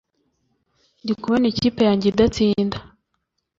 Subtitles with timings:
[1.03, 2.77] ndikubona ikipe yange idatsinda